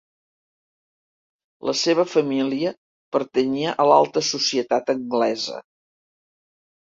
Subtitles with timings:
[1.69, 2.71] La seva família
[3.17, 5.61] pertanyia a l'alta societat anglesa.